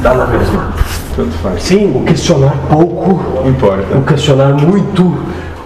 Dá 0.00 0.14
na 0.14 0.26
mesma. 0.26 0.72
Tanto 1.16 1.32
faz. 1.42 1.62
Sim, 1.62 1.96
o 1.96 2.04
questionar 2.04 2.54
pouco, 2.70 3.46
Importa. 3.48 3.96
o 3.96 4.02
questionar 4.02 4.54
muito, 4.54 5.16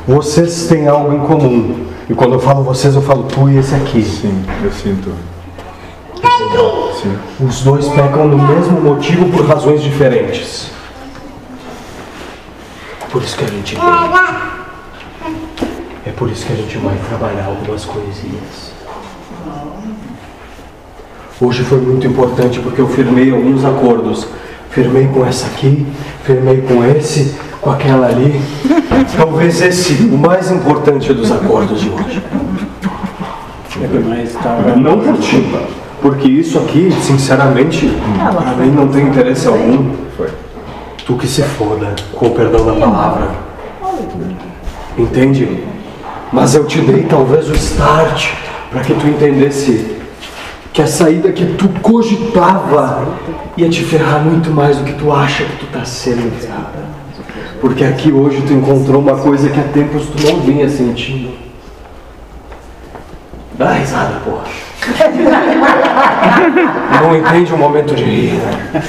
vocês 0.06 0.66
têm 0.66 0.88
algo 0.88 1.14
em 1.14 1.20
comum. 1.20 1.84
E 2.08 2.14
quando 2.14 2.34
eu 2.34 2.40
falo 2.40 2.62
vocês, 2.62 2.94
eu 2.94 3.02
falo 3.02 3.24
tu 3.24 3.48
e 3.48 3.58
esse 3.58 3.74
aqui. 3.74 4.02
Sim, 4.02 4.44
eu 4.62 4.72
sinto. 4.72 5.10
Sim. 7.02 7.16
Os 7.40 7.62
dois 7.62 7.88
pecam 7.88 8.26
no 8.28 8.38
mesmo 8.38 8.80
motivo 8.80 9.30
por 9.30 9.46
razões 9.46 9.82
diferentes. 9.82 10.70
Por 13.10 13.22
isso 13.22 13.36
que 13.36 13.44
a 13.44 13.48
gente 13.48 13.74
vem. 13.76 13.84
É 16.06 16.10
por 16.10 16.30
isso 16.30 16.44
que 16.46 16.52
a 16.52 16.56
gente 16.56 16.76
vai 16.78 16.96
trabalhar 17.08 17.46
algumas 17.46 17.84
coisinhas. 17.84 18.72
Hoje 21.40 21.64
foi 21.64 21.80
muito 21.80 22.06
importante 22.06 22.60
porque 22.60 22.80
eu 22.80 22.88
firmei 22.88 23.32
alguns 23.32 23.64
acordos. 23.64 24.26
Firmei 24.70 25.08
com 25.08 25.26
essa 25.26 25.46
aqui, 25.46 25.86
firmei 26.22 26.62
com 26.62 26.84
esse, 26.84 27.34
com 27.60 27.70
aquela 27.70 28.06
ali. 28.06 28.40
Talvez 29.16 29.60
esse, 29.60 29.94
o 30.04 30.16
mais 30.16 30.50
importante 30.50 31.12
dos 31.12 31.32
acordos 31.32 31.80
de 31.80 31.90
hoje. 31.90 32.22
Estava. 34.22 34.76
Não 34.76 35.00
por 35.00 35.18
ti, 35.18 35.44
porque 36.00 36.28
isso 36.28 36.58
aqui, 36.58 36.92
sinceramente, 37.02 37.92
para 38.16 38.56
mim 38.56 38.70
não 38.70 38.86
tem 38.88 39.08
interesse 39.08 39.48
algum. 39.48 39.90
Tu 41.04 41.16
que 41.16 41.26
se 41.26 41.42
foda, 41.42 41.94
com 42.14 42.26
o 42.26 42.30
perdão 42.30 42.64
da 42.64 42.72
palavra. 42.74 43.30
Entende? 44.96 45.64
Mas 46.32 46.54
eu 46.54 46.64
te 46.64 46.80
dei 46.80 47.02
talvez 47.02 47.48
o 47.50 47.54
start 47.54 48.30
para 48.70 48.80
que 48.82 48.94
tu 48.94 49.06
entendesse 49.06 50.03
que 50.74 50.82
a 50.82 50.86
saída 50.88 51.30
que 51.30 51.46
tu 51.54 51.68
cogitava 51.80 53.06
ia 53.56 53.70
te 53.70 53.84
ferrar 53.84 54.24
muito 54.24 54.50
mais 54.50 54.76
do 54.76 54.82
que 54.82 54.92
tu 54.94 55.12
acha 55.12 55.44
que 55.44 55.58
tu 55.58 55.66
tá 55.66 55.84
sendo 55.84 56.36
ferrada. 56.36 56.82
Porque 57.60 57.84
aqui 57.84 58.10
hoje 58.10 58.42
tu 58.42 58.52
encontrou 58.52 59.00
uma 59.00 59.16
coisa 59.16 59.48
que 59.48 59.60
há 59.60 59.62
tempos 59.62 60.06
tu 60.06 60.26
não 60.26 60.40
vinha 60.40 60.68
sentindo. 60.68 61.32
Dá 63.56 63.74
risada, 63.74 64.18
porra. 64.24 64.42
Não 67.00 67.16
entende 67.16 67.54
o 67.54 67.56
momento 67.56 67.94
de 67.94 68.04
rir, 68.04 68.32
né? 68.32 68.82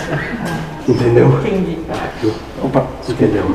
Entendeu? 0.89 1.39
Entendi. 1.39 1.77
Opa, 2.63 2.85
entendeu? 3.07 3.45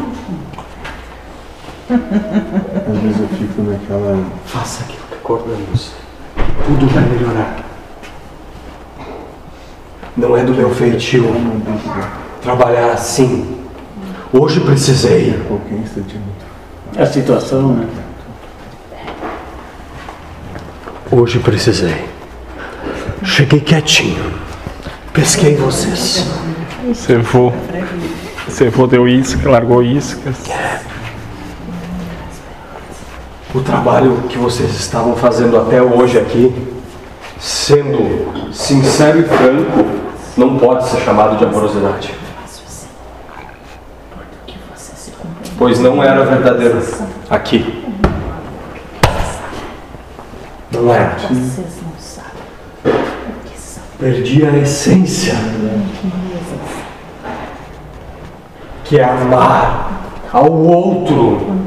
Às 1.90 2.98
vezes 3.02 3.20
eu 3.20 3.28
fico 3.36 3.60
naquela. 3.62 4.24
Faça 4.46 4.84
aquilo 4.84 5.02
que 5.10 5.16
acordamos. 5.16 5.92
Tudo 6.64 6.86
vai 6.86 7.02
melhorar. 7.04 7.69
Não 10.16 10.36
é 10.36 10.44
do 10.44 10.52
meu 10.52 10.70
feitio 10.74 11.24
trabalhar 12.42 12.92
assim. 12.92 13.60
Hoje 14.32 14.60
precisei. 14.60 15.40
É. 16.96 17.02
A 17.02 17.06
situação, 17.06 17.74
né? 17.74 17.86
Hoje 21.10 21.38
precisei. 21.38 22.04
Cheguei 23.24 23.60
quietinho. 23.60 24.32
Pesquei 25.12 25.56
vocês. 25.56 26.26
Você 26.86 27.22
for. 27.22 27.52
Você 28.46 28.70
for 28.70 28.86
deu 28.86 29.06
isca, 29.06 29.48
largou 29.48 29.82
iscas. 29.82 30.36
O 33.52 33.60
trabalho 33.60 34.22
que 34.28 34.38
vocês 34.38 34.70
estavam 34.78 35.16
fazendo 35.16 35.58
até 35.58 35.82
hoje 35.82 36.18
aqui, 36.18 36.52
sendo 37.38 38.52
sincero 38.52 39.20
e 39.20 39.24
franco, 39.24 39.99
não 40.36 40.58
pode 40.58 40.88
ser 40.88 41.00
chamado 41.00 41.36
de 41.36 41.44
amorosidade. 41.44 42.14
Pois 45.58 45.78
não 45.78 46.02
era 46.02 46.24
verdadeiro 46.24 46.80
aqui. 47.28 47.84
Não 50.72 50.94
era. 50.94 51.18
Vocês 51.18 51.82
não 51.82 51.92
sabem 51.98 52.42
o 52.86 53.48
que 53.48 53.58
são. 53.58 53.82
Perdi 53.98 54.46
a 54.46 54.56
essência, 54.56 55.34
que 58.84 58.98
é 58.98 59.04
amar 59.04 59.90
ao 60.32 60.50
outro. 60.50 61.60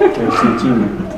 Eu 0.00 0.32
senti? 0.32 1.08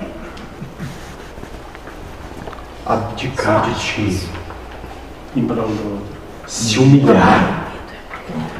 Abdicar 2.87 3.63
de 3.63 3.75
ti. 3.75 4.40
Em 5.37 5.45
prol 5.45 5.67
do 5.67 5.93
outro. 5.93 6.07
se 6.47 6.79
humilhar. 6.79 7.65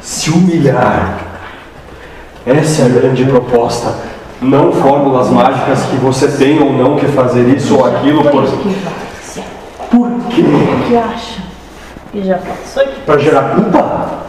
Se 0.01 0.29
humilhar. 0.29 1.19
Essa 2.45 2.83
é 2.83 2.85
a 2.85 2.89
grande 2.89 3.25
proposta. 3.25 3.93
Não 4.41 4.71
fórmulas 4.71 5.29
mágicas 5.29 5.83
que 5.83 5.97
você 5.97 6.27
tem 6.27 6.59
ou 6.61 6.73
não 6.73 6.95
que 6.95 7.05
fazer 7.07 7.47
isso 7.55 7.77
ou 7.77 7.85
aquilo 7.85 8.23
por, 8.23 8.43
Por 9.91 10.09
quê? 10.29 10.43
que 10.87 10.95
acham 10.95 11.43
que 12.11 12.23
já 12.23 12.37
passou 12.37 12.83
Para 13.05 13.19
gerar 13.19 13.55
culpa? 13.55 14.21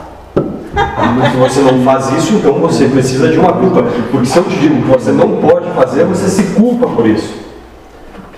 Ah, 0.77 1.15
mas 1.17 1.33
se 1.33 1.37
você 1.39 1.61
não 1.61 1.83
faz 1.83 2.11
isso, 2.13 2.35
então 2.35 2.55
você 2.55 2.89
precisa 2.89 3.29
de 3.29 3.39
uma 3.39 3.53
culpa. 3.53 3.85
Porque 4.11 4.27
se 4.27 4.37
eu 4.37 4.45
te 4.45 4.57
digo 4.59 4.83
que 4.83 4.89
você 4.89 5.13
não 5.13 5.37
pode 5.41 5.71
fazer, 5.71 6.05
você 6.05 6.29
se 6.29 6.55
culpa 6.55 6.87
por 6.89 7.07
isso. 7.07 7.35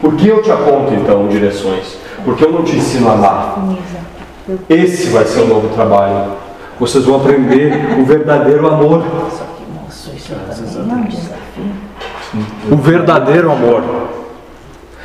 Por 0.01 0.15
que 0.15 0.29
eu 0.29 0.43
te 0.43 0.51
aponto 0.53 0.95
então 0.95 1.27
direções? 1.29 1.97
Porque 2.25 2.45
eu 2.45 2.53
não 2.53 2.63
te 2.63 2.77
ensino 2.77 3.09
a 3.09 3.13
amar. 3.15 3.59
Esse 4.69 5.09
vai 5.09 5.25
ser 5.25 5.41
o 5.41 5.47
novo 5.47 5.69
trabalho. 5.75 6.33
Vocês 6.79 7.05
vão 7.05 7.17
aprender 7.17 7.99
o 7.99 8.05
verdadeiro 8.05 8.67
amor. 8.69 9.05
O 12.71 12.77
verdadeiro 12.77 13.51
amor. 13.51 13.83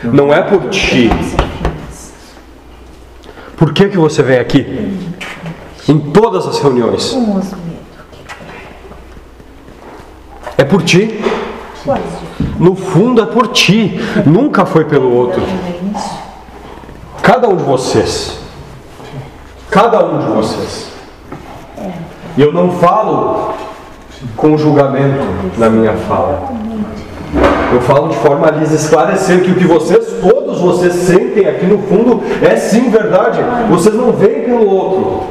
Não 0.04 0.34
é 0.34 0.42
por 0.42 0.70
ti. 0.70 1.10
Por 3.56 3.74
que, 3.74 3.90
que 3.90 3.98
você 3.98 4.22
vem 4.24 4.40
aqui? 4.40 4.98
Em 5.88 6.00
todas 6.00 6.46
as 6.48 6.60
reuniões. 6.60 7.18
É 10.58 10.66
por 10.66 10.84
ti. 10.84 11.22
No 12.58 12.76
fundo 12.76 13.22
é 13.22 13.26
por 13.26 13.48
ti. 13.50 14.00
Nunca 14.26 14.66
foi 14.66 14.84
pelo 14.84 15.14
outro. 15.14 15.42
Cada 17.22 17.48
um 17.48 17.56
de 17.56 17.64
vocês. 17.64 18.39
Cada 19.72 20.03
um 20.03 20.18
de 20.19 20.25
vocês. 20.25 20.91
E 22.35 22.41
eu 22.41 22.52
não 22.52 22.72
falo 22.72 23.53
com 24.35 24.57
julgamento 24.57 25.24
na 25.57 25.69
minha 25.69 25.94
fala. 25.94 26.50
Eu 27.72 27.81
falo 27.81 28.09
de 28.09 28.16
forma 28.18 28.47
a 28.47 28.52
lhes 28.52 28.72
esclarecer 28.72 29.44
que 29.44 29.52
o 29.52 29.56
que 29.56 29.66
vocês, 29.66 30.16
todos 30.22 30.59
vocês 30.59 30.94
sentem 30.94 31.47
aqui 31.47 31.66
no 31.66 31.78
fundo 31.84 32.22
é 32.41 32.56
sim 32.56 32.90
verdade. 32.90 33.40
Vocês 33.69 33.94
não 33.94 34.12
veem 34.12 34.44
pelo 34.44 34.68
outro. 34.68 35.24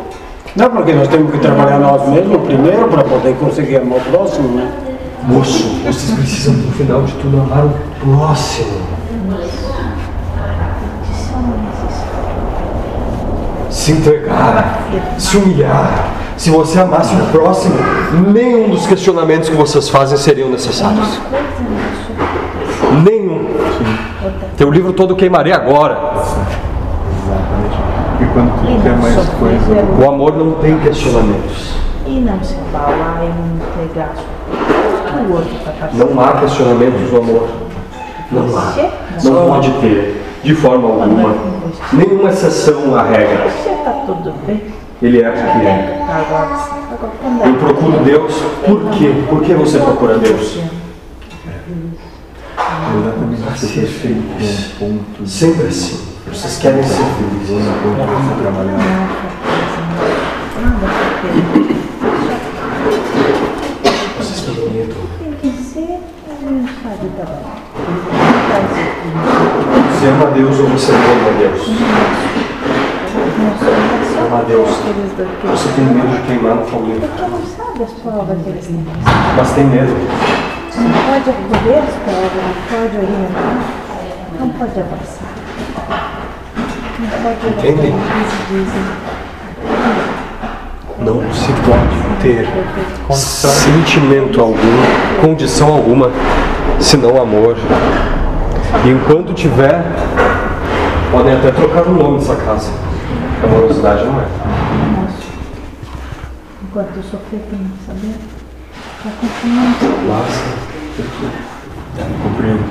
Não, 0.55 0.71
porque 0.71 0.93
nós 0.93 1.09
temos 1.09 1.33
que 1.33 1.39
trabalhar 1.39 1.79
nós 1.79 2.09
mesmos 2.09 2.43
primeiro 2.43 2.89
para 2.89 3.03
poder 3.03 3.35
conseguir 3.37 3.79
amar 3.79 3.99
o 3.99 4.01
próximo, 4.03 4.49
né? 4.57 4.71
Moço, 5.25 5.65
vocês 5.85 6.13
precisam 6.13 6.55
no 6.55 6.73
final 6.73 7.03
de 7.03 7.13
tudo 7.15 7.41
amar 7.41 7.65
o 7.65 7.75
próximo. 8.01 8.81
Se 13.89 13.93
entregar, 13.93 14.83
se 15.17 15.39
humilhar. 15.39 16.11
Se 16.37 16.51
você 16.51 16.79
amasse 16.79 17.15
o 17.15 17.25
próximo, 17.33 17.75
nenhum 18.35 18.69
dos 18.69 18.87
questionamentos 18.87 19.49
que 19.49 19.57
vocês 19.57 19.89
fazem 19.89 20.19
seriam 20.19 20.51
necessários. 20.51 21.19
Nenhum. 23.03 23.47
Teu 24.59 24.71
livro 24.71 24.93
todo 24.93 25.17
queimaria 25.17 25.57
agora. 25.57 25.95
Exatamente. 25.95 26.61
E 28.21 28.27
quando 28.27 28.61
tu 28.61 28.83
quer 28.83 28.95
mais 28.99 29.27
coisa, 29.31 29.87
O 29.99 30.07
amor 30.07 30.37
não 30.37 30.53
tem 30.61 30.79
questionamentos. 30.81 31.73
E 32.07 32.21
não 32.21 32.45
se 32.45 32.57
embalar 32.57 33.23
e 33.23 33.29
não 33.29 33.57
entregar 33.57 34.13
o 35.27 35.33
outro 35.33 35.55
para 35.65 35.73
passar. 35.73 35.95
Não 35.95 36.21
há 36.21 36.33
questionamentos 36.33 37.11
no 37.11 37.19
amor. 37.21 37.49
Não 38.33 38.59
há. 38.59 38.75
Não 39.25 39.47
pode 39.47 39.71
ter, 39.81 40.28
de 40.43 40.55
forma 40.55 40.89
alguma. 40.89 41.35
Nenhuma 41.93 42.31
exceção 42.31 42.95
à 42.97 43.03
regra. 43.03 43.47
Bem? 44.47 44.63
Ele 45.01 45.23
é 45.23 45.31
porque 45.31 45.67
é. 45.67 46.07
Agora, 46.09 46.47
agora 46.91 47.13
quando 47.23 47.47
Eu 47.47 47.55
procuro 47.55 48.05
Deus. 48.05 48.35
Por 48.67 48.91
quê? 48.91 49.15
Por 49.29 49.43
que 49.43 49.55
você 49.55 49.79
procura 49.79 50.19
Deus? 50.19 50.59
Para 53.43 53.53
as 53.53 53.61
ser 53.61 53.67
pessoas 53.67 53.91
ficam 53.91 54.23
feliz. 54.39 54.73
ponto 54.79 55.27
Sempre 55.27 55.67
assim. 55.69 56.09
Vocês 56.27 56.59
querem 56.59 56.83
ser 56.83 57.05
felizes. 57.05 57.65
no 57.65 57.73
ponto 57.83 58.07
de 68.33 68.38
se. 68.49 69.99
Você 69.99 70.07
ama 70.09 70.27
Deus 70.31 70.59
ou 70.59 70.67
você 70.69 70.93
não 70.93 70.99
ama 70.99 71.39
Deus? 71.39 71.69
Não 73.39 73.53
sou 73.59 74.27
amar 74.27 74.41
a 74.41 74.45
Deus. 74.45 74.69
Você 74.69 75.69
tem 75.75 75.85
medo 75.85 76.09
de 76.09 76.23
queimar 76.27 76.55
no 76.57 76.67
têm. 76.67 77.01
Mas 79.37 79.53
tem 79.53 79.65
medo. 79.65 79.95
Não 80.77 80.91
pode 80.91 81.31
acolher 81.31 81.79
as 81.79 81.95
provas, 82.05 82.33
não 82.35 82.55
pode 82.69 82.97
orientar, 82.97 83.57
não 84.39 84.49
pode 84.51 84.81
abraçar. 84.81 85.33
Não 86.99 87.09
pode 87.23 87.39
Entendem? 87.49 87.95
Não 91.01 91.33
se 91.33 91.53
pode 91.65 91.97
ter 92.23 92.49
sentimento 93.39 94.41
algum, 94.41 94.77
condição 95.21 95.69
alguma, 95.69 96.11
senão 96.81 97.21
amor. 97.21 97.57
E 98.85 98.91
enquanto 98.91 99.35
tiver, 99.35 99.83
podem 101.11 101.35
até 101.35 101.51
trocar 101.51 101.87
o 101.87 101.95
nome 101.95 102.19
dessa 102.19 102.37
casa. 102.37 102.71
Amorosidade 103.43 104.05
não 104.05 104.21
é. 104.21 104.27
Enquanto 106.63 106.97
eu 106.97 107.03
sofrer 107.03 107.41
por 107.49 107.59
não 107.59 107.71
saber, 107.87 108.15
vai 109.03 109.13
continuar 109.21 109.65
não 109.65 109.75
sabendo. 109.75 110.09
Mas 110.09 110.59
Compreendo. 112.23 112.65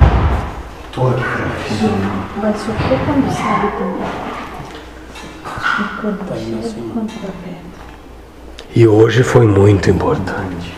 estou 0.86 1.10
aqui 1.10 1.22
para 1.22 2.40
Vai 2.40 2.52
sofrer 2.52 2.98
quando 3.04 3.30
sabe 3.32 3.66
também. 3.78 4.28
E 5.78 6.00
quando 6.00 6.20
chega, 6.38 6.92
quando 6.92 7.10
está 7.10 7.28
perto. 7.44 7.68
E 8.74 8.86
hoje 8.86 9.22
foi 9.22 9.46
muito 9.46 9.90
importante. 9.90 10.74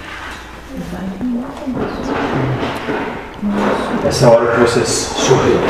Essa 4.06 4.25
é 4.25 4.29
a 4.29 4.31
hora 4.32 4.52
que 4.52 4.61
vocês 4.61 4.88
sorriem. 4.88 5.61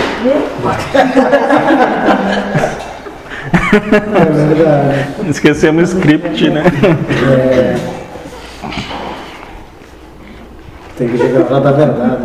É 3.84 4.24
verdade. 4.32 5.30
Esquecemos 5.30 5.92
o 5.92 5.96
script, 5.96 6.50
né? 6.50 6.64
Tem 10.96 11.08
que 11.08 11.18
chegar 11.18 11.50
lá 11.50 11.60
da 11.60 11.72
verdade. 11.72 12.22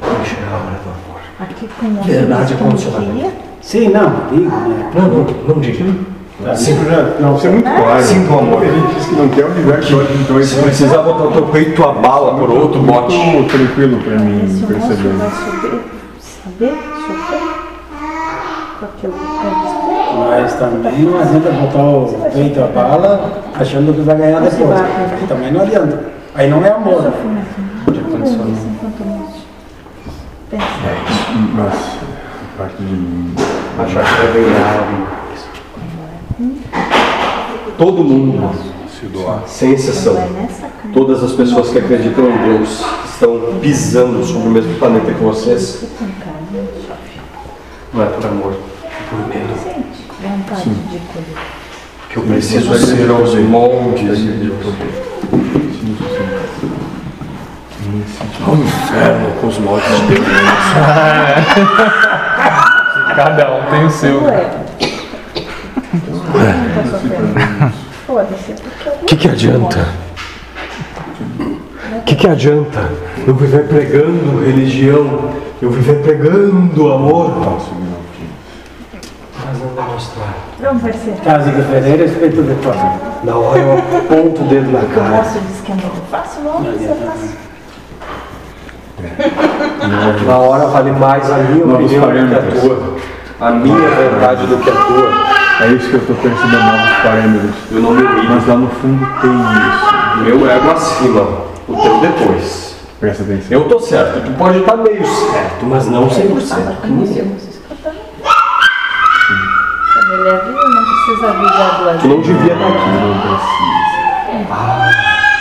Vai 0.00 0.24
chegar 0.24 0.52
a 0.52 0.56
hora 0.56 0.78
do 0.82 0.90
amor. 0.90 1.20
Aqui 1.40 1.68
com 1.80 1.86
o 1.86 2.02
Verdade 2.02 2.54
como 2.54 2.70
condicionada. 2.70 3.32
Sim, 3.60 3.88
não, 3.88 4.28
digo, 4.30 4.48
né? 4.48 4.90
Não, 4.94 5.08
não, 5.08 5.24
não 5.24 5.60
diga. 5.60 6.15
Sim, 6.54 6.76
já, 6.84 7.02
não, 7.18 7.32
você 7.32 7.48
é 7.48 7.50
muito 7.50 7.64
claro. 7.64 8.02
Sinto 8.02 8.38
amor. 8.38 8.62
Ele 8.62 8.82
diz 8.94 9.06
que 9.06 9.14
não 9.14 9.28
quer 9.28 9.46
o 9.46 9.50
universo 9.50 9.94
então 10.20 10.42
Se 10.42 10.54
ele 10.54 10.62
precisar 10.64 10.98
botar 10.98 11.24
o 11.24 11.32
teu 11.32 11.46
peito 11.46 11.82
a 11.82 11.92
bala 11.92 12.34
por 12.38 12.50
outro, 12.50 12.80
bote. 12.82 13.16
muito 13.16 13.56
tranquilo 13.56 13.98
pra 14.02 14.14
esse 14.16 14.24
mim 14.24 14.66
perceber. 14.66 15.08
vai 15.16 15.30
saber, 15.30 15.80
saber 16.20 16.74
sofrer 17.06 17.40
com 18.78 18.84
aquilo 18.84 19.12
que 19.14 19.26
quer 19.42 20.28
Mas 20.28 20.52
também 20.54 21.02
não 21.02 21.20
adianta 21.20 21.50
botar 21.52 21.82
o 21.82 22.30
peito 22.32 22.62
a 22.62 22.66
bala 22.66 23.32
achando 23.54 23.94
que 23.94 24.00
vai 24.02 24.16
ganhar 24.16 24.40
depois. 24.40 24.80
Aí 24.80 25.26
também 25.26 25.52
não 25.52 25.62
adianta. 25.62 26.04
Aí 26.34 26.50
não 26.50 26.62
é 26.62 26.70
amor. 26.70 27.12
Isso 27.88 28.66
enquanto 28.68 29.04
moço. 29.04 29.46
Pensa. 30.50 30.64
Mas, 31.54 31.74
a 31.74 32.58
parte 32.58 32.76
de 32.76 32.84
mim. 32.84 33.34
Achar 33.78 34.04
que 34.04 34.26
vai 34.26 34.32
ganhar. 34.32 35.15
Todo 37.78 38.04
mundo, 38.04 38.50
Se 38.90 39.06
doar. 39.06 39.42
sem 39.46 39.72
exceção, 39.72 40.16
todas 40.92 41.22
as 41.24 41.32
pessoas 41.32 41.70
que 41.70 41.78
acreditam 41.78 42.28
em 42.30 42.36
Deus 42.36 42.84
estão 43.10 43.58
pisando 43.60 44.22
sobre 44.24 44.48
o 44.48 44.50
mesmo 44.50 44.74
planeta 44.74 45.12
que 45.12 45.22
vocês, 45.22 45.84
não 47.92 48.02
é 48.02 48.06
por 48.06 48.26
amor, 48.26 48.54
é 48.84 48.88
por 49.08 49.18
medo. 49.28 49.54
Colher. 50.48 50.76
Que 52.10 52.16
eu 52.18 52.22
preciso 52.22 52.74
é 52.74 52.78
ser 52.78 53.10
aos 53.10 53.34
moldes 53.34 54.18
de 54.18 54.32
Deus. 54.32 54.66
Ao 58.46 58.54
inferno 58.54 59.32
com 59.40 59.46
os 59.46 59.58
moldes 59.58 59.88
de 59.88 60.06
Deus. 60.06 60.26
Cada 63.16 63.54
um 63.54 63.62
tem 63.70 63.84
o 63.86 63.90
seu. 63.90 64.22
Ué. 64.22 64.50
Não 66.08 66.20
tá 66.74 66.82
sofrendo. 66.90 67.34
Foda-se, 68.06 68.52
é 68.52 68.54
porque 68.54 68.88
eu 68.88 68.92
O 68.92 68.95
que, 69.06 69.16
que 69.16 69.28
adianta? 69.28 69.86
O 71.96 72.02
que, 72.02 72.16
que 72.16 72.28
adianta 72.28 72.90
eu 73.26 73.34
viver 73.34 73.68
pregando 73.68 74.44
religião, 74.44 75.30
eu 75.62 75.70
viver 75.70 76.02
pregando 76.02 76.92
amor, 76.92 77.30
mas 79.44 79.60
não 79.60 79.68
demonstrar. 79.74 80.34
Vamos 80.60 80.82
ver 80.82 80.94
se 80.94 81.12
Casa 81.22 81.50
de 81.52 81.62
Ferreira, 81.62 82.04
respeito 82.04 82.42
de 82.42 82.54
fora. 82.62 83.00
Na 83.22 83.36
hora 83.36 83.60
eu 83.60 83.78
aponto 83.78 84.42
o 84.42 84.48
dedo 84.48 84.72
na 84.72 84.80
o 84.80 84.88
cara. 84.88 85.08
moço 85.08 85.38
diz 85.38 85.60
que 85.60 85.70
é 85.70 85.74
muito 85.76 86.10
fácil, 86.10 86.42
se 86.76 86.84
é 86.84 86.94
fácil. 87.06 87.46
Na 90.26 90.38
hora 90.38 90.66
vale 90.66 90.90
mais 90.92 91.30
a 91.30 91.38
minha 91.38 91.64
opinião 91.64 92.08
do 92.08 92.28
que 92.28 92.34
a 92.34 92.60
tua. 92.60 93.15
A 93.38 93.50
minha 93.50 93.76
verdade 93.90 94.46
do 94.46 94.56
que 94.58 94.70
a 94.70 94.72
tua. 94.72 95.12
É 95.60 95.72
isso 95.72 95.88
que 95.90 95.94
eu 95.94 96.06
tô 96.06 96.14
percebendo, 96.14 96.64
novos 96.64 96.96
parâmetros. 97.02 97.54
Eu 97.70 97.80
não 97.80 97.90
me 97.92 98.02
ligo. 98.02 98.34
Mas 98.34 98.46
lá 98.46 98.56
no 98.56 98.68
fundo 98.68 99.06
tem 99.20 99.30
isso. 99.30 100.16
Meu 100.22 100.50
ego 100.50 100.70
acima, 100.70 101.20
o 101.68 101.76
teu 101.76 102.00
depois. 102.00 102.76
Presta 102.98 103.22
atenção. 103.24 103.46
Eu 103.50 103.68
tô 103.68 103.78
certo, 103.78 104.24
tu 104.24 104.32
pode 104.38 104.58
estar 104.58 104.76
meio 104.76 105.04
certo, 105.06 105.66
mas 105.66 105.86
não 105.86 106.08
100%. 106.08 106.76
Como 106.80 107.06
se 107.06 107.18
eu 107.18 107.26
não 107.26 107.36
ele 110.16 110.74
não 110.74 110.84
precisa 110.84 111.30
avisar 111.30 111.78
duas 111.78 112.00
Tu 112.00 112.08
não 112.08 112.20
devia 112.20 112.52
estar 112.52 112.66
aqui. 112.66 112.90
Não 112.90 113.20
precisa. 113.20 113.96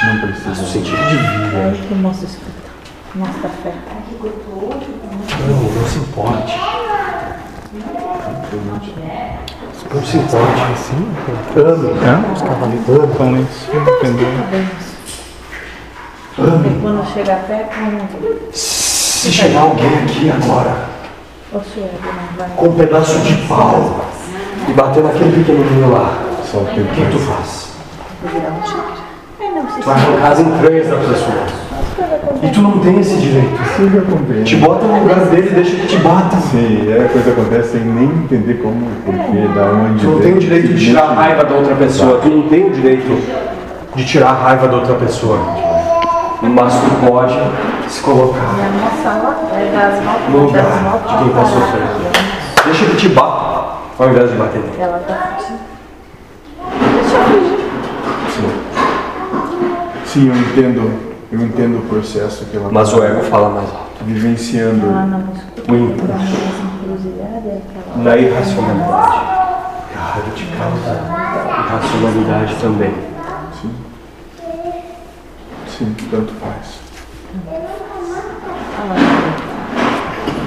Não 0.05 0.13
No 0.13 0.21
precisa. 0.27 0.65
sentido 0.65 0.97
de 1.09 1.15
vida. 1.15 1.57
É 1.57 1.65
aí 1.65 1.87
que 1.87 1.93
o 1.93 1.97
moço 1.97 2.25
escuta. 2.25 2.51
Mostra 3.15 3.49
fé. 3.63 3.73
Não, 5.47 5.61
não 5.61 5.87
se 5.87 5.97
importe. 5.99 6.84
Não 9.93 10.03
se 10.03 10.17
importe. 10.17 10.77
Sim. 10.77 11.07
Ame. 11.57 11.89
É? 11.89 12.33
Os 12.33 12.41
cavaleiros 12.41 13.11
estão 13.11 13.37
em 13.37 13.47
cima, 13.47 13.91
entendeu? 13.91 14.29
E 16.37 16.81
quando 16.81 17.13
chega 17.13 17.35
perto, 17.47 17.75
Se 18.51 19.31
chegar 19.31 19.61
alguém 19.61 19.87
aqui 20.03 20.29
agora 20.31 20.95
com 22.57 22.65
um 22.67 22.75
pedaço 22.75 23.19
de 23.19 23.35
pau 23.47 24.05
e 24.67 24.73
bater 24.73 25.03
naquele 25.03 25.43
pequenininho 25.43 25.91
lá, 25.91 26.13
Só 26.51 26.57
o 26.57 26.65
que 26.65 26.81
tu 27.11 27.19
faz? 27.19 27.69
Tu 28.21 29.85
vai 29.85 29.95
arrancar 29.95 30.31
as 30.31 30.39
entranhas 30.39 30.87
da 30.87 30.97
pessoa. 30.97 31.64
E 32.41 32.49
tu 32.49 32.61
não 32.61 32.79
tem 32.79 32.99
esse 32.99 33.15
direito. 33.17 33.57
Sim, 33.75 33.89
compreendo. 34.09 34.43
Te 34.43 34.55
bota 34.57 34.85
no 34.85 34.99
lugar 34.99 35.19
dele 35.27 35.49
e 35.49 35.55
deixa 35.55 35.75
que 35.75 35.87
te 35.87 35.97
bata. 35.97 36.37
Sim, 36.37 36.91
é 36.91 37.05
a 37.05 37.09
coisa 37.09 37.31
acontece 37.31 37.71
sem 37.73 37.81
nem 37.81 38.05
entender 38.05 38.55
como, 38.55 38.87
porquê, 39.05 39.47
da 39.53 39.65
onde. 39.65 40.05
Tu 40.05 40.11
não 40.11 40.19
tem 40.19 40.33
o 40.33 40.39
direito 40.39 40.67
de 40.73 40.85
tirar 40.85 41.03
a 41.03 41.13
raiva 41.13 41.43
da 41.43 41.55
outra 41.55 41.75
pessoa. 41.75 42.19
Tu 42.19 42.29
não 42.29 42.47
tem 42.49 42.65
o 42.65 42.69
direito 42.71 43.45
de 43.95 44.05
tirar 44.05 44.29
a 44.29 44.33
raiva 44.33 44.67
da 44.67 44.77
outra 44.77 44.95
pessoa. 44.95 45.39
Mas 46.41 46.73
tu 46.73 47.07
pode 47.07 47.39
se 47.87 48.01
colocar 48.01 48.53
notas, 49.61 50.29
no 50.29 50.37
lugar 50.45 50.63
de 50.63 51.17
quem 51.17 51.27
está 51.27 51.41
parar. 51.41 51.47
sofrendo. 51.47 52.25
Deixa 52.65 52.85
que 52.85 52.97
te 52.97 53.09
bata, 53.09 53.77
ao 53.97 54.09
invés 54.09 54.31
de 54.31 54.37
bater. 54.37 54.61
Ela 54.79 54.99
tá. 55.07 55.37
Deixa 55.39 57.15
eu 57.15 57.23
fugir. 57.23 57.65
Sim, 60.05 60.27
eu 60.29 60.35
entendo. 60.35 61.14
Eu 61.31 61.41
entendo 61.41 61.79
o 61.79 61.81
processo 61.87 62.45
que 62.45 62.55
ela 62.57 62.69
Mas 62.71 62.91
tá 62.91 62.97
o 62.97 63.03
ego 63.03 63.23
fala 63.23 63.49
mais 63.49 63.69
alto. 63.69 64.03
vivenciando. 64.05 64.87
Escuta. 65.35 65.71
O 65.71 65.75
impulso. 65.75 66.13
É. 67.97 67.97
Na 67.97 68.17
irracionalidade. 68.17 69.35
A 69.95 69.99
raiva 69.99 70.31
te 70.35 70.45
causa 70.57 71.01
irracionalidade 71.65 72.55
também. 72.61 72.93
Sim, 75.77 75.93
tanto 76.09 76.33
faz. 76.35 76.79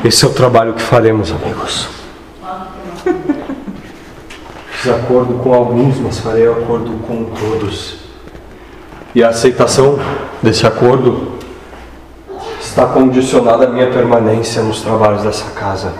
Esse 0.04 0.24
é 0.24 0.28
o 0.28 0.32
trabalho 0.32 0.72
que 0.74 0.80
faremos, 0.80 1.30
amigos. 1.32 1.88
Fiz 4.70 4.92
acordo 4.92 5.34
com 5.42 5.52
alguns, 5.52 5.98
mas 5.98 6.18
farei 6.20 6.48
acordo 6.48 6.92
com 7.06 7.24
todos. 7.24 7.97
E 9.14 9.22
a 9.22 9.28
aceitação 9.28 9.98
desse 10.42 10.66
acordo 10.66 11.38
está 12.60 12.86
condicionada 12.86 13.64
à 13.64 13.70
minha 13.70 13.90
permanência 13.90 14.62
nos 14.62 14.82
trabalhos 14.82 15.22
dessa 15.22 15.50
casa. 15.52 15.92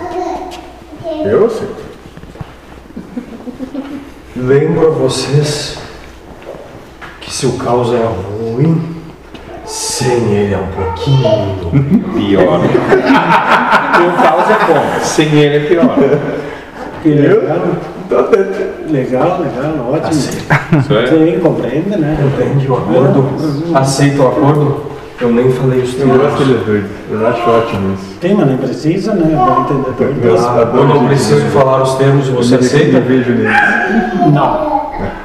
Eu 1.25 1.47
aceito. 1.47 1.89
Lembro 4.37 4.87
a 4.87 4.91
vocês 4.91 5.79
que 7.21 7.33
se 7.33 7.47
o 7.47 7.53
caos 7.59 7.93
é 7.93 8.05
ruim, 8.05 8.97
sem 9.65 10.33
ele 10.33 10.55
é 10.55 10.59
um 10.59 10.69
pouquinho 10.69 12.05
pior. 12.15 12.61
O 13.99 14.23
caos 14.23 14.49
é 14.49 14.73
bom, 14.73 15.05
sem 15.05 15.27
ele 15.27 15.57
é 15.57 15.69
pior. 15.69 15.97
Que 17.03 17.09
legal. 18.11 18.29
Legal, 18.91 19.41
legal, 19.41 19.93
ótimo. 19.93 20.13
Isso 20.81 20.95
é? 20.95 21.07
Sim, 21.07 21.41
compreende, 21.41 21.97
né? 21.99 22.17
Entende 22.27 22.71
o 22.71 22.77
acordo? 22.77 23.25
Aceita 23.75 24.23
o 24.23 24.29
acordo? 24.29 24.89
Eu 25.21 25.33
nem 25.33 25.51
falei 25.51 25.81
os 25.81 25.99
Eu 25.99 26.07
gosto 26.07 26.43
é 26.43 26.65
doido. 26.65 26.89
Eu 27.11 27.27
acho 27.27 27.51
ótimo 27.51 27.95
isso. 27.95 28.19
Tem, 28.21 28.35
mas 28.35 28.47
nem 28.47 28.57
precisa, 28.57 29.15
né? 29.15 29.37
Para 29.37 29.61
entender 29.63 29.97
tudo. 29.97 30.27
Eu 30.27 30.39
Ah, 30.39 30.71
eu 30.75 30.85
não 30.87 31.07
preciso 31.07 31.45
falar 31.47 31.83
os 31.83 31.95
termos, 31.97 32.29
você 32.29 32.55
Eu 32.55 32.61
aceita? 32.61 33.01
vejo 33.01 33.33
nele. 33.33 33.49
Não. 34.33 34.79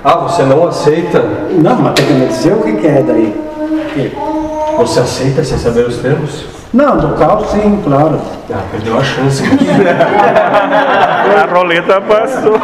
Ah, 0.04 0.16
você 0.18 0.44
não 0.44 0.68
aceita? 0.68 1.24
Não, 1.62 1.76
mas 1.82 1.94
tem 1.94 2.06
que 2.08 2.14
me 2.14 2.28
dizer 2.28 2.54
o 2.54 2.62
que 2.62 2.88
é 2.88 3.04
daí. 3.04 3.36
Você 4.78 5.00
aceita 5.00 5.44
sem 5.44 5.58
saber 5.60 5.86
os 5.86 5.98
termos? 5.98 6.46
Não, 6.74 6.98
do 6.98 7.10
caos 7.16 7.50
sim, 7.52 7.82
claro. 7.84 8.20
Ah, 8.52 8.62
perdeu 8.72 8.98
a 8.98 9.04
chance. 9.04 9.44
A 11.38 11.46
roleta 11.54 12.02
passou. 12.02 12.60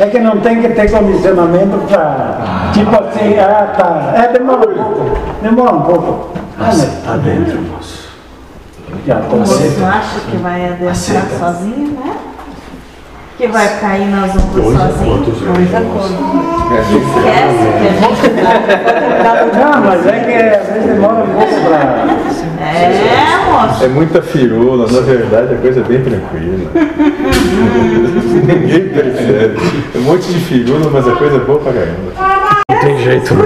É 0.00 0.06
que 0.06 0.20
não 0.20 0.38
tem 0.40 0.60
que 0.62 0.68
ter 0.68 0.88
condicionamento 0.90 1.78
para. 1.88 2.70
Tipo 2.72 2.90
assim, 2.90 3.36
ah, 3.38 3.74
tá. 3.76 4.12
É, 4.14 4.28
demora 4.32 4.70
um 4.70 4.74
pouco. 4.74 5.18
Demora 5.42 5.74
um 5.74 5.82
pouco. 5.82 6.30
Ah, 6.60 6.70
Você 6.70 6.86
né? 6.86 7.02
tá 7.04 7.16
dentro, 7.16 7.60
moço. 7.62 8.08
Já 9.04 9.16
tô 9.16 9.42
Aceita. 9.42 9.86
acha 9.86 10.20
que 10.30 10.36
vai 10.36 10.64
adentrar 10.66 10.94
sozinho, 10.94 11.98
né? 12.04 12.16
Que 13.38 13.46
vai 13.46 13.68
cair 13.78 14.08
nas 14.08 14.34
ombros 14.34 14.76
sozinho. 14.76 15.22
Dois 15.22 15.72
acordos. 15.72 16.10
Esquece 16.10 17.62
que 17.78 17.86
a 17.86 17.92
gente 17.94 18.26
Não, 19.56 19.80
mas 19.80 20.06
é 20.06 20.18
que 20.18 20.32
às 20.56 20.66
vezes 20.66 20.86
demora 20.86 21.22
um 21.22 21.28
pouco 21.28 21.54
para. 21.62 22.08
É, 22.60 23.38
moço. 23.48 23.84
É 23.84 23.88
muita 23.88 24.20
firula, 24.20 24.90
na 24.90 25.00
verdade 25.00 25.54
a 25.54 25.58
coisa 25.58 25.78
é 25.78 25.84
bem 25.84 26.02
tranquila. 26.02 26.70
Ninguém 28.44 28.88
percebe. 28.88 29.56
É 29.94 29.98
um 29.98 30.02
monte 30.02 30.26
de 30.32 30.40
firula, 30.40 30.90
mas 30.92 31.06
a 31.06 31.12
coisa 31.12 31.36
é 31.36 31.40
boa 31.40 31.60
pra 31.60 31.72
caramba. 31.72 32.12
Não 32.68 32.80
tem 32.80 32.98
jeito, 32.98 33.34
não. 33.34 33.44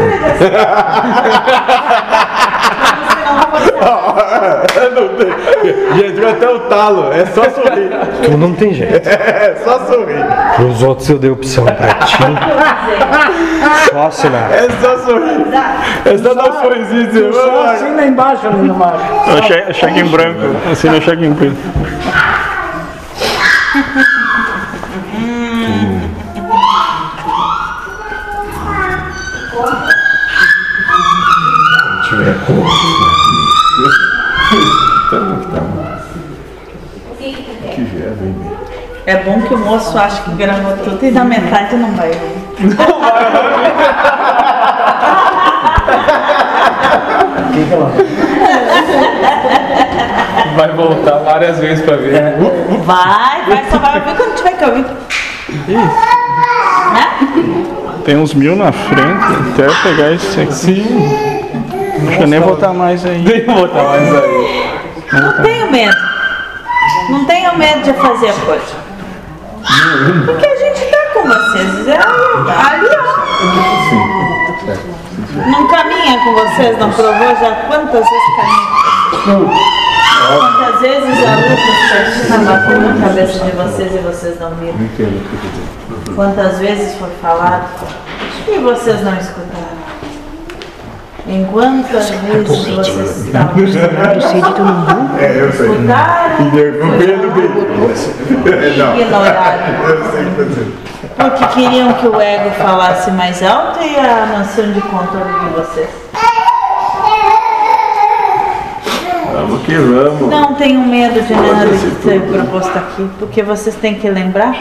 Não 4.95 5.09
tem. 5.17 5.99
Já 5.99 6.07
entrou 6.09 6.31
até 6.31 6.49
o 6.49 6.59
talo, 6.61 7.13
é 7.13 7.27
só 7.27 7.43
sorrir. 7.51 7.91
Tu 8.25 8.37
não 8.37 8.53
tem 8.55 8.73
jeito. 8.75 9.09
É 9.09 9.57
só 9.65 9.79
sorrir. 9.87 10.25
Pros 10.57 10.83
outros 10.83 11.09
eu 11.11 11.19
dei 11.19 11.31
opção 11.31 11.65
pra 11.65 11.95
ti. 11.95 12.17
Só 13.93 14.07
assinar. 14.07 14.51
É 14.53 14.69
só 14.81 14.99
sorrir. 14.99 15.47
É 16.05 16.19
só 16.19 16.35
dar 16.35 16.51
um 16.51 16.61
sorrisinho 16.63 17.33
Só 17.33 17.65
assim 17.67 17.95
lá 17.95 18.07
embaixo 18.07 18.47
ali 18.47 18.63
no 18.69 18.75
mar. 18.75 18.97
É 19.29 19.43
che- 19.43 19.75
cheque 19.75 20.01
em 20.01 20.07
branco. 20.07 20.41
Assina 20.71 20.97
o 20.99 21.03
cheque 21.03 21.25
em 21.25 21.33
branco. 21.33 21.57
Que 37.75 37.83
já 37.99 38.11
vem 38.11 38.33
bem. 38.33 38.92
É 39.05 39.17
bom 39.17 39.41
que 39.43 39.53
o 39.53 39.59
moço 39.59 39.99
acha 39.99 40.23
que 40.23 40.31
gravou 40.37 40.77
tudo 40.77 41.05
e 41.05 41.11
na 41.11 41.25
metade 41.25 41.75
não 41.75 41.91
vai 41.93 42.09
ouvir. 42.09 42.43
O 47.39 47.53
que 47.53 47.65
que 47.65 47.75
ela 47.75 47.93
Vai 50.57 50.69
voltar 50.73 51.19
várias 51.19 51.59
vezes 51.59 51.85
pra 51.85 51.97
ver. 51.97 52.13
Vai, 52.85 53.43
vai, 53.47 53.65
só 53.71 53.79
vai 53.79 53.99
ouvir 53.99 54.15
quando 54.17 54.37
tiver 54.37 54.53
que 54.53 54.65
ouvir. 54.65 54.87
Tem 58.05 58.17
uns 58.17 58.35
mil 58.35 58.55
na 58.55 58.71
frente 58.71 59.25
até 59.53 59.67
pegar 59.83 60.13
esse 60.13 60.41
aqui. 60.41 60.53
Sim. 60.53 61.33
Acho 62.07 62.17
que 62.19 62.23
eu 62.23 62.29
nem 62.29 62.41
vou 62.41 62.55
estar 62.55 62.73
mais 62.73 63.05
aí. 63.05 63.23
Nem 63.23 63.45
vou 63.45 63.55
botar 63.57 63.83
mais 63.83 64.15
aí. 64.15 64.81
Não 65.13 65.43
tenho 65.43 65.71
medo. 65.71 65.97
Não 67.11 67.25
tenho 67.25 67.59
medo 67.59 67.83
de 67.83 67.93
fazer 67.95 68.29
a 68.29 68.35
coisa. 68.35 68.82
Porque 70.27 70.47
a 70.47 70.57
gente 70.57 70.91
tá 70.91 70.99
com 71.15 71.23
vocês. 71.29 71.89
É 71.89 71.97
ali, 71.97 72.89
ó. 72.89 73.03
Não 75.51 75.67
caminha 75.67 76.19
com 76.25 76.33
vocês, 76.35 76.79
não 76.79 76.91
provou 76.93 77.29
já 77.41 77.53
quantas 77.67 78.05
vezes 78.05 78.29
caminha? 78.37 78.73
Quantas 80.39 80.81
vezes 80.81 81.19
a 81.27 81.35
luz 81.37 81.61
estava 82.23 82.79
na 82.79 83.07
cabeça 83.07 83.39
de 83.45 83.51
vocês 83.53 83.95
e 83.95 83.99
vocês 83.99 84.41
não 84.41 84.51
viram? 84.57 84.77
Quantas 86.15 86.59
vezes 86.59 86.95
foi 86.99 87.11
falado 87.21 87.65
e 88.49 88.59
vocês 88.59 89.03
não 89.03 89.17
escutaram? 89.17 89.83
Em 91.27 91.45
quantas 91.47 92.11
vezes 92.11 92.49
vocês 92.49 93.27
estavam 93.27 93.59
É, 95.19 95.41
eu 95.41 95.53
sei. 95.53 95.71
escutaram 95.71 96.22
Bem. 98.45 98.77
Não. 98.77 98.97
ignoraram? 99.01 100.83
Porque 101.17 101.47
queriam 101.49 101.93
que 101.95 102.07
o 102.07 102.21
ego 102.21 102.51
falasse 102.51 103.11
mais 103.11 103.43
alto 103.43 103.81
e 103.83 103.97
a 103.97 104.39
noção 104.39 104.73
de 104.73 104.81
controle 104.81 105.33
de 105.41 105.49
vocês. 105.55 105.89
Vamos 109.33 109.63
que 109.63 109.75
vamos. 109.75 110.29
Não 110.29 110.55
tenho 110.55 110.81
medo 110.81 111.21
de 111.21 111.35
nada 111.35 111.69
que 111.69 111.91
foi 112.03 112.21
proposto 112.21 112.77
aqui, 112.77 113.11
porque 113.19 113.43
vocês 113.43 113.75
têm 113.77 113.95
que 113.95 114.09
lembrar 114.09 114.57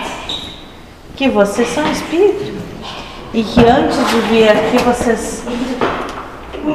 que 1.16 1.30
vocês 1.30 1.68
são 1.70 1.90
espírito 1.92 2.54
e 3.34 3.44
que 3.44 3.62
antes 3.66 3.98
de 4.10 4.20
vir 4.22 4.50
aqui 4.50 4.78
vocês 4.84 5.44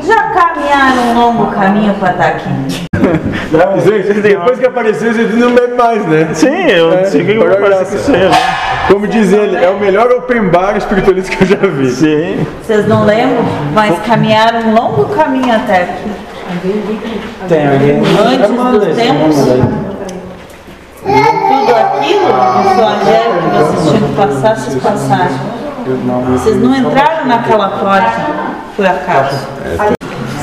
já 0.02 0.30
caminharam 0.30 1.02
um 1.10 1.14
longo 1.20 1.46
caminho 1.52 1.94
para 1.94 2.10
estar 2.10 2.26
aqui. 2.28 2.86
Gente, 3.84 4.20
depois 4.20 4.58
que 4.58 4.66
apareceu, 4.66 5.14
gente 5.14 5.34
não 5.34 5.52
bebe 5.52 5.74
mais, 5.74 6.04
né? 6.06 6.28
Sim, 6.34 6.66
eu 6.68 6.92
É, 6.92 7.04
sei 7.04 7.22
o 7.22 7.26
que 7.26 7.32
eu 7.32 7.48
né? 7.48 8.30
Como 8.90 9.06
diz 9.06 9.32
ele, 9.32 9.56
é 9.56 9.70
o 9.70 9.78
melhor 9.78 10.10
open 10.10 10.48
bar 10.48 10.76
espiritualista 10.76 11.34
que 11.34 11.42
eu 11.44 11.46
já 11.46 11.56
vi. 11.56 11.90
Sim. 11.90 12.46
Vocês 12.62 12.88
não 12.88 13.04
lembram, 13.04 13.44
mas 13.72 13.98
caminharam 14.00 14.68
um 14.68 14.74
longo 14.74 15.04
caminho 15.14 15.54
até 15.54 15.82
aqui. 15.82 16.10
tem 17.48 17.68
alguém? 17.68 17.98
Antes 17.98 18.50
Manda 18.50 18.78
dos 18.78 18.88
esse 18.88 19.00
tempos. 19.00 19.36
Tudo 21.06 21.74
aquilo, 21.74 22.26
o 22.26 22.70
evangelho 22.72 23.42
que 23.42 23.48
vocês 23.58 23.88
tinham 23.88 24.08
que 24.08 24.14
passar, 24.16 24.56
vocês 24.56 24.82
passaram. 24.82 25.56
Vocês 26.32 26.56
não 26.60 26.74
entraram 26.74 27.26
naquela 27.26 27.68
porta 27.68 28.25
por 28.76 28.86
acaso. 28.86 29.46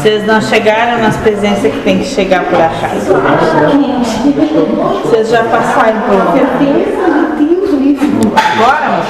Vocês 0.02 0.26
não 0.26 0.42
chegaram 0.42 1.02
nas 1.02 1.16
presenças 1.18 1.72
que 1.72 1.80
tem 1.82 2.00
que 2.00 2.06
chegar 2.06 2.44
por 2.46 2.60
acaso. 2.60 3.14
Vocês 5.04 5.30
já 5.30 5.44
passaram 5.46 6.02
por 6.02 6.16
lá. 6.18 6.34
Agora, 8.54 9.04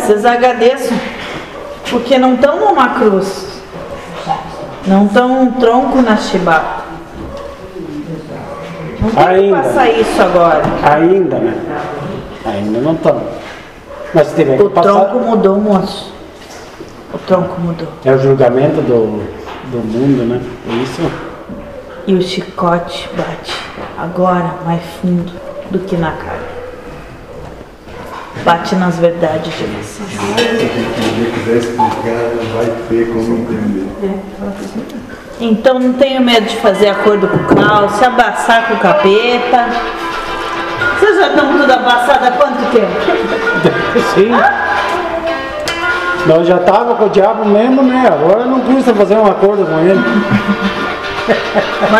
vocês 0.00 0.24
agradeçam, 0.24 0.98
porque 1.90 2.18
não 2.18 2.34
estão 2.34 2.58
numa 2.58 2.88
cruz. 2.94 3.46
Não 4.86 5.06
estão 5.06 5.42
um 5.42 5.52
tronco 5.52 6.00
na 6.00 6.16
chibata. 6.16 6.86
Não 9.00 9.10
tem 9.10 9.24
que 9.24 9.28
Ainda. 9.28 9.56
passar 9.58 9.90
isso 9.90 10.22
agora. 10.22 10.62
Ainda, 10.82 11.36
né? 11.36 11.54
Ainda 12.44 12.80
não 12.80 12.94
estamos. 12.94 13.22
Mas 14.14 14.32
tiver 14.34 14.56
que 14.56 14.62
O 14.62 14.70
passar. 14.70 14.88
tronco 14.88 15.18
mudou, 15.20 15.60
moço. 15.60 16.15
O 17.12 17.18
tronco 17.18 17.60
mudou. 17.60 17.88
É 18.04 18.12
o 18.12 18.18
julgamento 18.18 18.80
do, 18.82 19.22
do 19.70 19.78
mundo, 19.78 20.24
né? 20.24 20.40
É 20.68 20.72
isso? 20.82 21.02
E 22.06 22.14
o 22.14 22.22
chicote 22.22 23.08
bate 23.16 23.52
agora 23.98 24.54
mais 24.64 24.82
fundo 25.00 25.32
do 25.70 25.78
que 25.80 25.96
na 25.96 26.12
cara. 26.12 26.56
Bate 28.44 28.76
nas 28.76 28.98
verdades 28.98 29.52
de 29.56 29.64
vocês. 29.64 29.86
Se 29.86 30.24
ele 30.24 31.32
quiser 31.32 31.56
explicar, 31.56 32.30
vai 32.54 32.66
ter 32.88 33.08
como 33.08 33.38
entender. 33.38 33.86
Então 35.40 35.78
não 35.78 35.92
tenho 35.94 36.22
medo 36.22 36.46
de 36.46 36.56
fazer 36.56 36.88
acordo 36.88 37.28
com 37.28 37.36
o 37.36 37.56
caos, 37.56 37.92
se 37.92 38.04
abraçar 38.04 38.68
com 38.68 38.74
o 38.74 38.78
capeta. 38.78 39.68
Vocês 40.98 41.16
já 41.16 41.28
estão 41.28 41.52
tudo 41.58 41.72
abraçados 41.72 42.28
há 42.28 42.30
quanto 42.32 42.70
tempo? 42.72 42.92
Sim. 44.14 44.30
Nós 46.26 46.46
já 46.46 46.58
tava 46.58 46.94
com 46.94 47.04
o 47.04 47.08
diabo 47.08 47.44
mesmo, 47.44 47.82
né? 47.82 48.08
Agora 48.12 48.44
não 48.44 48.60
custa 48.60 48.92
fazer 48.94 49.16
um 49.16 49.26
acordo 49.26 49.64
com 49.64 49.78
ele. 49.78 50.00